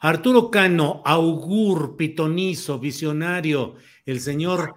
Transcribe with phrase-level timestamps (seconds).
[0.00, 4.74] Arturo Cano, augur, pitonizo, visionario el señor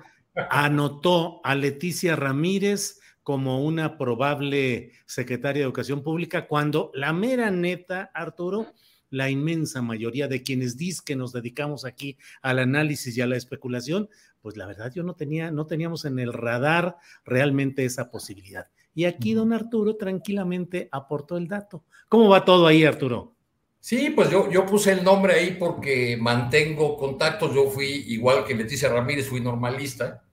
[0.49, 8.09] anotó a Leticia Ramírez como una probable secretaria de Educación Pública, cuando la mera neta,
[8.13, 8.73] Arturo,
[9.11, 13.37] la inmensa mayoría de quienes dicen que nos dedicamos aquí al análisis y a la
[13.37, 14.09] especulación,
[14.41, 18.67] pues la verdad yo no tenía, no teníamos en el radar realmente esa posibilidad.
[18.95, 21.83] Y aquí don Arturo tranquilamente aportó el dato.
[22.07, 23.35] ¿Cómo va todo ahí, Arturo?
[23.79, 27.55] Sí, pues yo, yo puse el nombre ahí porque mantengo contactos.
[27.55, 30.23] Yo fui, igual que Leticia Ramírez, fui normalista.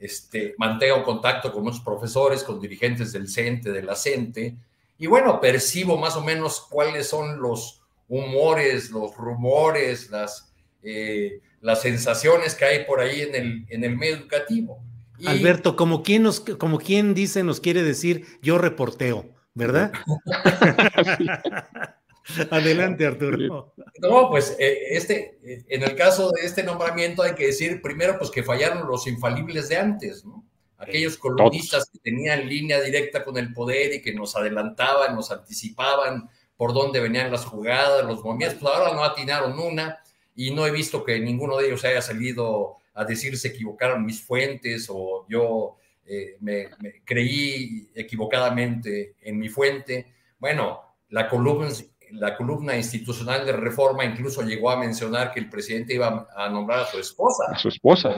[0.00, 4.56] este, mantengo contacto con muchos profesores, con dirigentes del CENTE, de la CENTE.
[4.98, 11.82] Y bueno, percibo más o menos cuáles son los humores, los rumores, las, eh, las
[11.82, 14.82] sensaciones que hay por ahí en el, en el medio educativo.
[15.24, 19.92] Alberto, como quien, nos, como quien dice, nos quiere decir, yo reporteo, ¿verdad?
[22.50, 23.72] Adelante, Arturo.
[24.00, 28.18] No, pues eh, este, eh, en el caso de este nombramiento hay que decir primero
[28.18, 30.44] pues que fallaron los infalibles de antes, ¿no?
[30.78, 36.28] Aquellos columnistas que tenían línea directa con el poder y que nos adelantaban, nos anticipaban
[36.54, 39.98] por dónde venían las jugadas, los movimientos, pues ahora no atinaron una
[40.34, 44.20] y no he visto que ninguno de ellos haya salido a decir se equivocaron mis
[44.20, 46.68] fuentes o yo eh, me
[47.04, 50.12] creí equivocadamente en mi fuente.
[50.38, 51.68] Bueno, la columna
[52.12, 56.80] la columna institucional de reforma incluso llegó a mencionar que el presidente iba a nombrar
[56.80, 57.44] a su esposa.
[57.50, 58.14] A su esposa.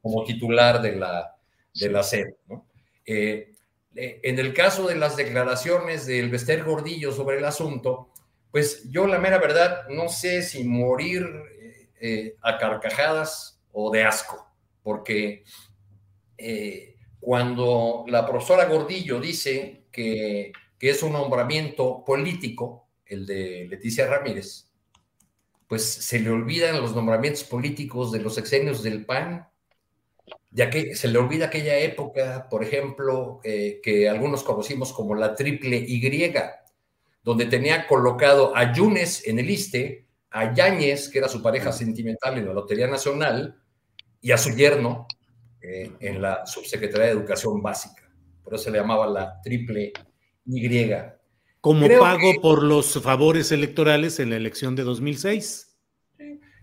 [0.00, 1.36] Como, titular de la,
[1.74, 2.26] de la SED.
[3.04, 3.54] Eh,
[3.94, 8.10] eh, en el caso de las declaraciones del Bester Gordillo sobre el asunto,
[8.50, 11.26] pues yo la mera verdad no sé si morir
[12.00, 14.46] eh, a carcajadas o de asco,
[14.82, 15.44] porque
[17.20, 24.68] cuando la profesora Gordillo dice que, que es un nombramiento político, el de Leticia Ramírez,
[25.66, 29.46] pues se le olvidan los nombramientos políticos de los exenios del PAN,
[30.50, 35.34] ya que se le olvida aquella época, por ejemplo, eh, que algunos conocimos como la
[35.34, 36.32] triple Y,
[37.22, 42.38] donde tenía colocado a Yunes en el ISTE, a Yáñez, que era su pareja sentimental
[42.38, 43.60] en la Lotería Nacional,
[44.20, 45.06] y a su yerno
[45.60, 48.10] eh, en la Subsecretaría de Educación Básica.
[48.42, 49.92] Por eso se le llamaba la triple
[50.46, 50.60] Y
[51.60, 55.76] como pago por los favores electorales en la elección de 2006.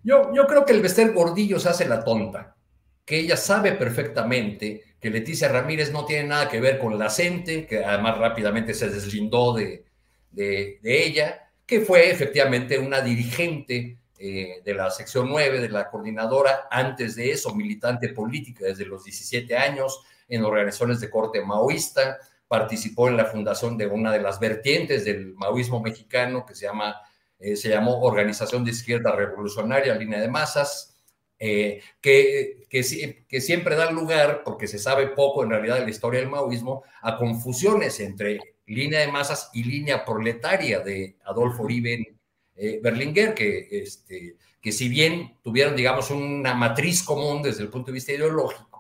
[0.04, 2.56] Yo, yo creo que el Bester Gordillo se hace la tonta,
[3.04, 7.68] que ella sabe perfectamente que Leticia Ramírez no tiene nada que ver con la CENTE,
[7.68, 9.86] que además rápidamente se deslindó de,
[10.32, 16.68] de, ella, que fue efectivamente una dirigente eh, de la sección 9 de la coordinadora,
[16.72, 22.18] antes de eso militante política desde los 17 años en organizaciones de corte maoísta,
[22.48, 26.96] participó en la fundación de una de las vertientes del maoísmo mexicano que se, llama,
[27.40, 30.96] eh, se llamó Organización de Izquierda Revolucionaria, Línea de Masas,
[31.38, 36.22] eh, que, que, siempre da lugar, porque se sabe poco en realidad de la historia
[36.22, 42.18] del maoísmo, a confusiones entre línea de masas y línea proletaria de Adolfo Uribe
[42.56, 47.88] eh, Berlinguer, que, este, que si bien tuvieron, digamos, una matriz común desde el punto
[47.88, 48.75] de vista ideológico,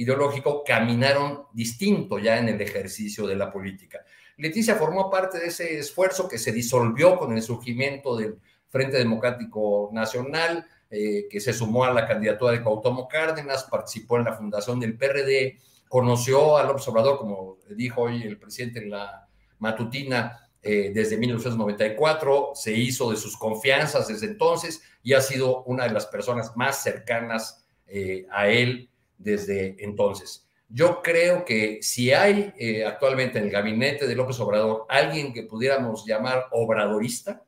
[0.00, 4.00] ideológico caminaron distinto ya en el ejercicio de la política.
[4.38, 8.38] Leticia formó parte de ese esfuerzo que se disolvió con el surgimiento del
[8.68, 14.24] Frente Democrático Nacional, eh, que se sumó a la candidatura de Cuauhtémoc Cárdenas, participó en
[14.24, 20.48] la fundación del PRD, conoció al observador, como dijo hoy el presidente en la matutina,
[20.62, 25.92] eh, desde 1994, se hizo de sus confianzas desde entonces y ha sido una de
[25.92, 30.48] las personas más cercanas eh, a él desde entonces.
[30.68, 35.42] Yo creo que si hay eh, actualmente en el gabinete de López Obrador alguien que
[35.42, 37.44] pudiéramos llamar obradorista,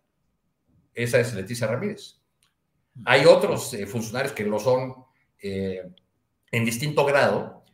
[0.94, 2.20] esa es Leticia Ramírez.
[3.04, 4.94] Hay otros funcionarios que lo son
[5.40, 7.64] en distinto grado,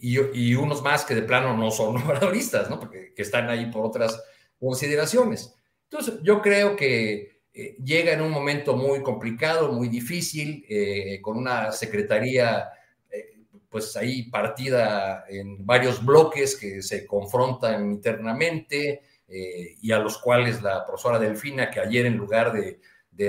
[0.00, 2.78] y, unos más que de plano no son obradoristas, ¿no?
[2.78, 4.22] Porque que están ahí por otras
[4.58, 5.54] consideraciones.
[5.84, 11.38] Entonces, yo creo que eh, llega en un momento muy complicado, muy difícil, eh, con
[11.38, 12.68] una secretaría
[13.10, 13.38] eh,
[13.70, 20.86] pues ahí partida en varios bloques que se confrontan internamente y a los cuales la
[20.86, 22.78] profesora Delfina, que ayer en lugar de,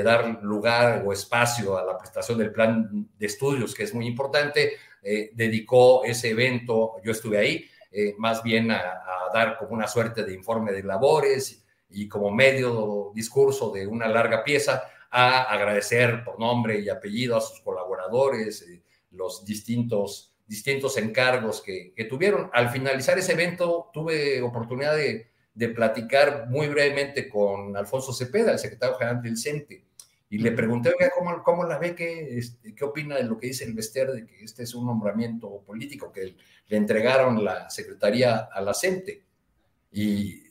[0.04, 4.74] dar lugar o espacio a la prestación del plan de estudios, que es muy importante,
[5.34, 7.66] dedicó ese evento, yo estuve ahí,
[8.20, 8.84] más bien a,
[9.34, 14.44] dar como una suerte de informe de labores y como medio discurso de una larga
[14.44, 18.82] pieza a agradecer por nombre y apellido a sus colaboradores, eh,
[19.12, 22.50] los distintos, distintos encargos que, tuvieron.
[22.54, 28.60] Al finalizar ese evento tuve oportunidad de, de platicar muy brevemente con Alfonso Cepeda, el
[28.60, 29.88] secretario general del CENTE,
[30.30, 31.96] y le pregunté, ¿cómo, cómo la ve?
[31.96, 34.86] ¿Qué, este, ¿Qué opina de lo que dice el Vester de que este es un
[34.86, 36.36] nombramiento político que
[36.68, 39.24] le entregaron la secretaría a la CENTE?
[39.94, 40.44] Y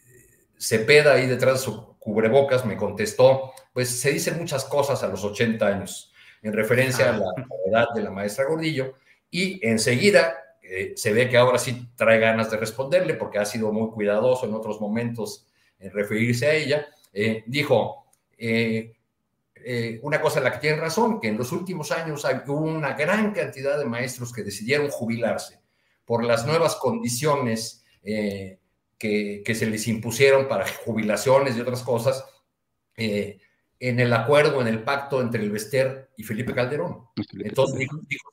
[0.58, 5.24] Cepeda, ahí detrás de su cubrebocas, me contestó, pues se dicen muchas cosas a los
[5.24, 7.32] 80 años, en referencia a la
[7.66, 8.94] edad de la maestra Gordillo,
[9.30, 13.72] y enseguida eh, se ve que ahora sí trae ganas de responderle, porque ha sido
[13.72, 15.46] muy cuidadoso en otros momentos
[15.78, 16.86] en referirse a ella.
[17.12, 18.06] Eh, dijo,
[18.38, 18.92] eh,
[20.02, 23.32] una cosa en la que tienen razón, que en los últimos años hubo una gran
[23.32, 25.60] cantidad de maestros que decidieron jubilarse
[26.04, 27.84] por las nuevas condiciones
[29.00, 32.24] eh, que, se les impusieron para jubilaciones y otras cosas
[32.96, 33.40] eh,
[33.78, 37.08] en el acuerdo, en el pacto entre el Vester y Felipe Calderón.
[37.32, 38.30] Entonces dijo, dijo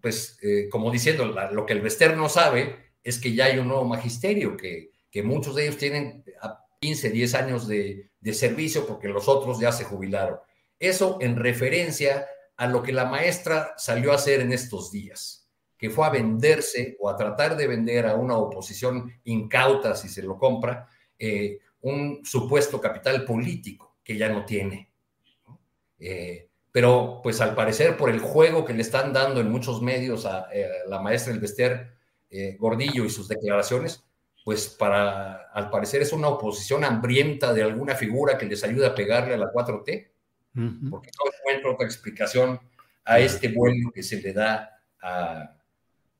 [0.00, 0.38] pues
[0.70, 4.54] como diciendo, lo que el Vester no sabe es que ya hay un nuevo magisterio,
[4.54, 6.24] que, que muchos de ellos tienen
[6.84, 10.38] 15, 10 años de, servicio porque los otros ya se jubilaron.
[10.78, 12.26] Eso en referencia
[12.56, 15.43] a lo que la maestra salió a hacer en estos días,
[15.84, 20.22] que fue a venderse o a tratar de vender a una oposición incauta, si se
[20.22, 20.88] lo compra,
[21.18, 24.88] eh, un supuesto capital político que ya no tiene.
[25.98, 30.24] Eh, pero pues al parecer por el juego que le están dando en muchos medios
[30.24, 31.92] a, eh, la maestra Elvester
[32.58, 34.02] Gordillo y sus declaraciones,
[34.42, 38.94] pues para, al parecer es una oposición hambrienta de alguna figura que les ayude a
[38.94, 40.08] pegarle a la 4T,
[40.88, 42.58] porque no encuentro otra explicación
[43.04, 45.58] a este vuelo que se le da a,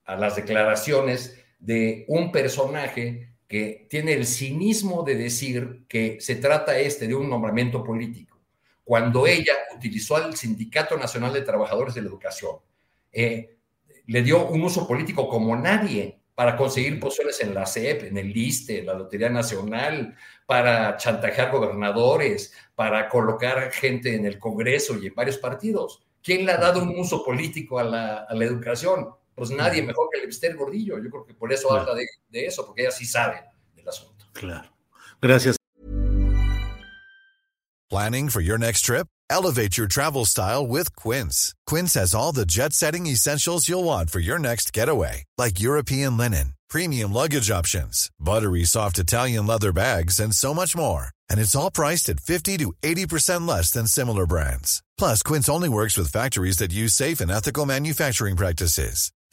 [0.04, 6.78] a las declaraciones de un personaje que tiene el cinismo de decir que se trata
[6.78, 8.40] este de un nombramiento político,
[8.82, 12.56] cuando ella utilizó al Sindicato Nacional de Trabajadores de la Educación,
[13.12, 13.56] eh,
[14.06, 18.32] le dio un uso político como nadie para conseguir posiciones en la CEP, en el
[18.32, 20.16] LISTE, en la Lotería Nacional,
[20.46, 26.02] para chantajear gobernadores, para colocar gente en el Congreso y en varios partidos.
[26.22, 29.10] ¿Quién le ha dado un uso político a la, educación?
[29.34, 30.98] Pues nadie mejor que el Esther Gordillo.
[30.98, 33.42] Yo creo que por eso habla de, de eso, porque ella sí sabe
[33.75, 34.25] del asunto.
[34.32, 34.69] Claro.
[35.20, 35.56] Gracias.
[37.90, 39.06] Planning for your next trip?
[39.31, 41.55] Elevate your travel style with Quince.
[41.67, 46.17] Quince has all the jet setting essentials you'll want for your next getaway, like European
[46.17, 51.08] linen, premium luggage options, buttery soft Italian leather bags, and so much more.
[51.31, 54.82] And it's all priced at 50 to 80% less than similar brands.
[54.98, 59.10] Plus, Quince only works with factories that use safe and ethical manufacturing practices.